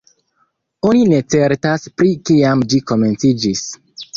[0.91, 3.67] Oni ne certas pri kiam ĝi komenciĝis.